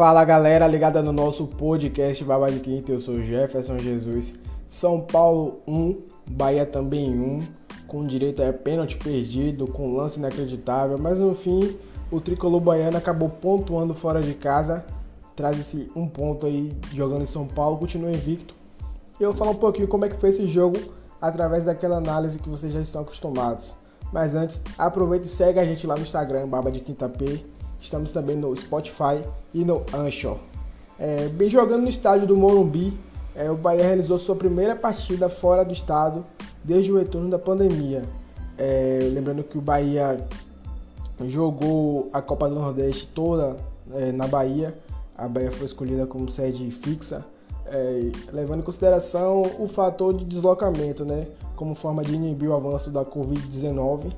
[0.00, 4.34] Fala galera, ligada no nosso podcast Baba de Quinta, eu sou Jefferson Jesus.
[4.66, 5.94] São Paulo 1,
[6.30, 7.40] Bahia também 1,
[7.86, 11.76] com direito a pênalti perdido, com lance inacreditável, mas no fim
[12.10, 14.86] o tricolor baiano acabou pontuando fora de casa,
[15.36, 18.54] traz esse um ponto aí jogando em São Paulo, continua invicto.
[19.20, 20.78] E eu vou falar um pouquinho como é que foi esse jogo
[21.20, 23.74] através daquela análise que vocês já estão acostumados.
[24.10, 27.44] Mas antes, aproveita e segue a gente lá no Instagram, Baba de Quinta P.
[27.80, 29.22] Estamos também no Spotify
[29.54, 30.38] e no Anchor.
[30.98, 32.92] É, bem jogando no estádio do Morumbi,
[33.34, 36.24] é, o Bahia realizou sua primeira partida fora do estado
[36.62, 38.04] desde o retorno da pandemia.
[38.58, 40.18] É, lembrando que o Bahia
[41.26, 43.56] jogou a Copa do Nordeste toda
[43.94, 44.76] é, na Bahia.
[45.16, 47.24] A Bahia foi escolhida como sede fixa,
[47.66, 51.26] é, levando em consideração o fator de deslocamento, né,
[51.56, 54.12] como forma de inibir o avanço da Covid-19.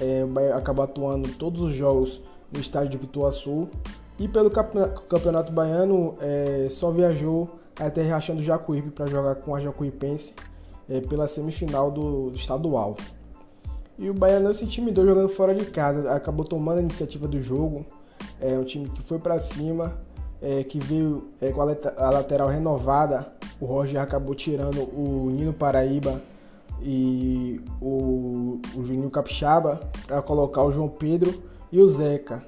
[0.00, 2.20] É, o Bahia acabou atuando todos os jogos
[2.52, 3.68] no estádio de Pituaçu.
[4.18, 9.60] E pelo Campeonato Baiano, é, só viajou até Riachão do Jacuípe para jogar com a
[9.60, 10.34] Jacuipense
[10.88, 12.96] é, pela semifinal do, estadual.
[13.96, 17.40] E o Bahia não se intimidou jogando fora de casa, acabou tomando a iniciativa do
[17.40, 17.84] jogo.
[18.40, 19.98] É um time que foi para cima,
[20.40, 23.26] é, que veio é, com a, a, lateral renovada.
[23.60, 26.20] O Roger acabou tirando o Nino Paraíba
[26.80, 32.42] e o, o Juninho Capixaba para colocar o João Pedro e o Zeca.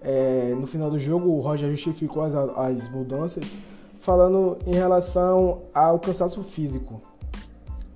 [0.00, 3.58] É, no final do jogo, o Roger justificou as, as mudanças,
[4.00, 7.00] falando em relação ao cansaço físico.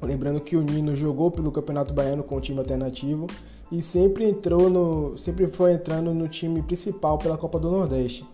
[0.00, 3.27] Lembrando que o Nino jogou pelo Campeonato Baiano com o time alternativo
[3.70, 8.25] e sempre entrou no, sempre foi entrando no time principal pela Copa do Nordeste.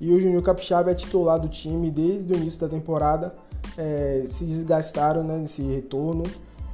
[0.00, 3.34] E o Júnior Capixaba é titular do time desde o início da temporada.
[3.76, 6.24] É, se desgastaram né, nesse retorno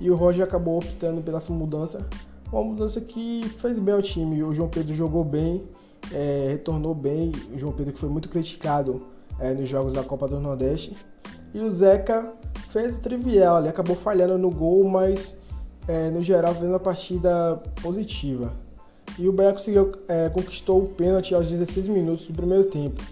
[0.00, 2.08] e o Roger acabou optando pela mudança
[2.52, 4.42] uma mudança que fez bem ao time.
[4.42, 5.64] O João Pedro jogou bem,
[6.12, 7.32] é, retornou bem.
[7.52, 9.02] O João Pedro que foi muito criticado
[9.38, 10.96] é, nos jogos da Copa do Nordeste.
[11.52, 12.32] E o Zeca
[12.70, 15.38] fez o trivial, ele acabou falhando no gol, mas
[15.88, 18.52] é, no geral fez uma partida positiva.
[19.18, 23.02] E o Bahia conseguiu, é, conquistou o pênalti aos 16 minutos do primeiro tempo.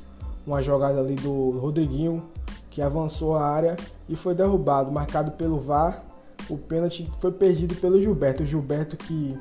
[0.46, 2.22] Uma jogada ali do Rodriguinho
[2.70, 3.76] que avançou a área
[4.08, 6.04] e foi derrubado, marcado pelo VAR
[6.48, 8.42] o pênalti foi perdido pelo Gilberto.
[8.42, 9.36] O Gilberto que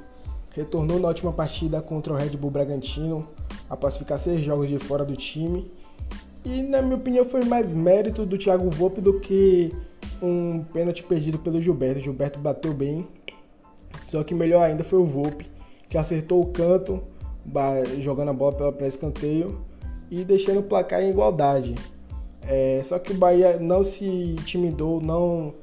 [0.51, 3.27] retornou na última partida contra o Red Bull Bragantino
[3.69, 5.71] após ficar seis jogos de fora do time.
[6.45, 9.73] E na minha opinião foi mais mérito do Thiago Volpe do que
[10.21, 11.99] um pênalti perdido pelo Gilberto.
[11.99, 13.07] O Gilberto bateu bem,
[14.01, 15.49] só que melhor ainda foi o Volpe,
[15.89, 17.01] que acertou o canto,
[17.99, 19.61] jogando a bola para escanteio
[20.11, 21.75] e deixando o placar em igualdade.
[22.45, 25.53] É, só que o Bahia não se intimidou, não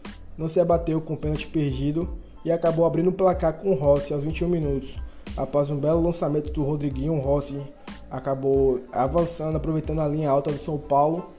[0.41, 2.09] não se abateu com o pênalti perdido
[2.43, 4.97] e acabou abrindo o placar com Rossi aos 21 minutos.
[5.37, 7.61] Após um belo lançamento do Rodriguinho, Rossi
[8.11, 11.31] acabou avançando, aproveitando a linha alta do São Paulo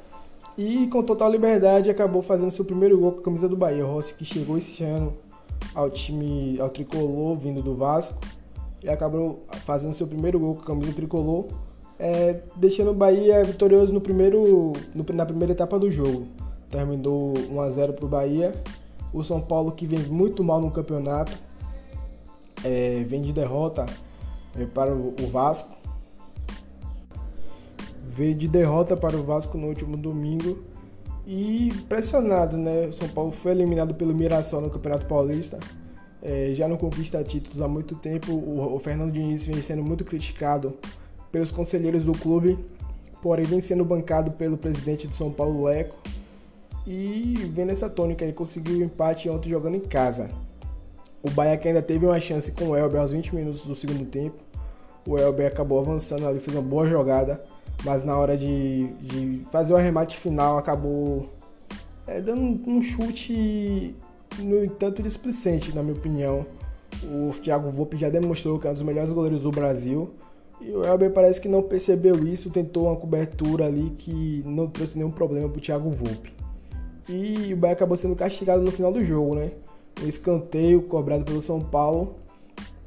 [0.55, 3.83] e com total liberdade acabou fazendo seu primeiro gol com a camisa do Bahia.
[3.83, 5.13] Rossi que chegou esse ano
[5.73, 8.19] ao time, ao tricolor, vindo do Vasco,
[8.83, 11.47] e acabou fazendo seu primeiro gol com a camisa tricolor,
[11.97, 16.27] é, deixando o Bahia vitorioso no primeiro, no, na primeira etapa do jogo.
[16.69, 18.53] Terminou 1 a 0 para o Bahia
[19.13, 21.37] o São Paulo que vem muito mal no campeonato,
[22.63, 23.85] é, vem de derrota
[24.57, 25.75] é, para o, Vasco.
[28.09, 30.63] Veio de derrota para o Vasco no último domingo
[31.25, 32.87] e pressionado, né?
[32.87, 35.59] O São Paulo foi eliminado pelo Mirassol no Campeonato Paulista.
[36.21, 38.31] É, já não conquista títulos há muito tempo.
[38.33, 40.77] O, o Fernando Diniz vem sendo muito criticado
[41.31, 42.59] pelos conselheiros do clube,
[43.21, 45.97] porém vem sendo bancado pelo presidente de São Paulo, Leco.
[46.85, 50.29] E vendo essa tônica, ele conseguiu o empate ontem jogando em casa.
[51.21, 54.05] O Bahia que ainda teve uma chance com o Elber aos 20 minutos do segundo
[54.05, 54.37] tempo.
[55.07, 57.43] O Elber acabou avançando ali, fez uma boa jogada,
[57.83, 61.29] mas na hora de, de fazer o arremate final acabou
[62.07, 63.95] é, dando um chute,
[64.39, 66.45] no entanto, displicente, na minha opinião.
[67.03, 70.11] O Thiago Volpe já demonstrou que é um dos melhores goleiros do Brasil.
[70.59, 74.97] E o Elber parece que não percebeu isso, tentou uma cobertura ali que não trouxe
[74.97, 76.40] nenhum problema para o Thiago Volpe.
[77.11, 79.51] E o Bahia acabou sendo castigado no final do jogo, né?
[80.01, 82.15] Um escanteio cobrado pelo São Paulo.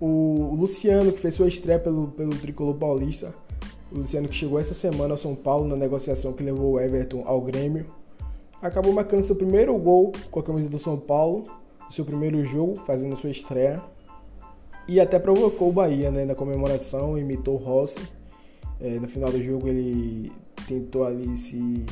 [0.01, 3.35] O Luciano, que fez sua estreia pelo, pelo tricolor paulista.
[3.93, 7.23] O Luciano que chegou essa semana ao São Paulo na negociação que levou o Everton
[7.27, 7.85] ao Grêmio.
[8.63, 11.43] Acabou marcando seu primeiro gol com a camisa do São Paulo,
[11.91, 13.83] seu primeiro jogo, fazendo sua estreia.
[14.89, 18.01] E até provocou o Bahia né, na comemoração, imitou o Rossi.
[18.81, 20.33] É, no final do jogo ele
[20.67, 21.85] tentou ali se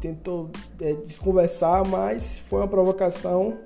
[0.00, 0.50] tentou
[0.80, 3.58] é, desconversar, mas foi uma provocação.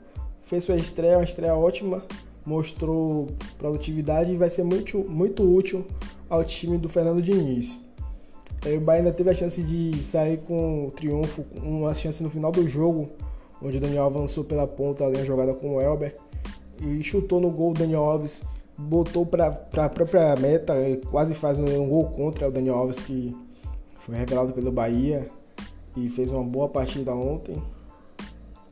[0.42, 2.02] Fez sua estreia, uma estreia ótima,
[2.44, 5.86] mostrou produtividade e vai ser muito, muito útil
[6.28, 7.80] ao time do Fernando Diniz.
[8.66, 12.28] É, o Bahia ainda teve a chance de sair com o triunfo, uma chance no
[12.28, 13.08] final do jogo,
[13.62, 16.16] onde o Daniel avançou pela ponta ali, a jogada com o Elber,
[16.80, 18.42] e chutou no gol o Daniel Alves,
[18.76, 20.74] botou para a própria meta,
[21.10, 23.34] quase faz um gol contra o Daniel Alves, que
[23.96, 25.26] foi revelado pelo Bahia
[25.96, 27.62] e fez uma boa partida ontem.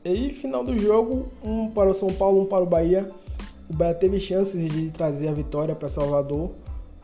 [0.03, 3.09] E final do jogo, um para o São Paulo, um para o Bahia.
[3.69, 6.51] O Bahia teve chances de trazer a vitória para Salvador,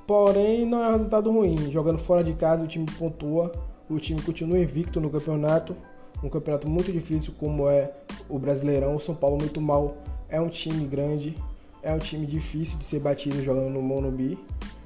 [0.06, 1.72] porém não é um resultado ruim.
[1.72, 3.54] Jogando fora de casa, o time pontua,
[3.90, 5.76] o time continua invicto no campeonato,
[6.22, 7.92] um campeonato muito difícil como é
[8.28, 8.96] o Brasileirão.
[8.96, 9.96] O São Paulo muito mal,
[10.28, 11.38] é um time grande,
[11.82, 14.38] é um time difícil de ser batido jogando no Monobi.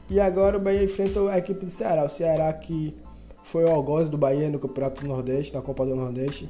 [0.07, 2.95] E agora o Bahia enfrenta a equipe do Ceará, o Ceará que
[3.43, 6.49] foi o algoz do Bahia no Campeonato do Nordeste, na Copa do Nordeste.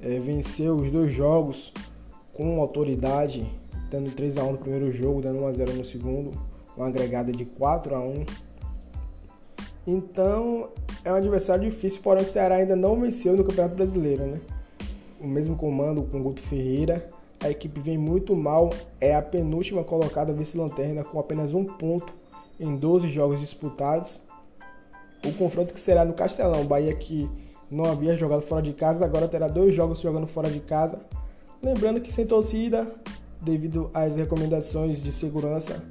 [0.00, 1.72] É, venceu os dois jogos
[2.32, 3.46] com autoridade,
[3.90, 6.30] dando 3 a 1 no primeiro jogo, dando 1 a 0 no segundo,
[6.76, 8.24] uma agregada de 4 a 1.
[9.86, 10.68] Então,
[11.04, 14.40] é um adversário difícil, porém o Ceará ainda não venceu no Campeonato Brasileiro, né?
[15.20, 17.10] O mesmo comando com o Guto Ferreira,
[17.40, 22.14] a equipe vem muito mal, é a penúltima colocada vice-lanterna com apenas um ponto
[22.58, 24.22] em 12 jogos disputados
[25.24, 26.64] o confronto que será no Castelão.
[26.64, 27.28] Bahia que
[27.70, 30.98] não havia jogado fora de casa, agora terá dois jogos jogando fora de casa.
[31.62, 32.90] Lembrando que sem torcida,
[33.40, 35.82] devido às recomendações de segurança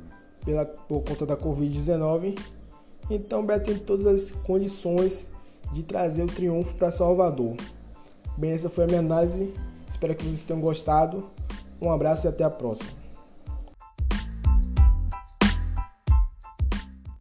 [0.44, 2.38] pela, por conta da Covid-19.
[3.10, 5.28] Então, Beto tem todas as condições
[5.72, 7.56] de trazer o triunfo para Salvador.
[8.38, 9.54] Bem, essa foi a minha análise.
[9.88, 11.30] Espero que vocês tenham gostado.
[11.82, 12.99] Um abraço e até a próxima.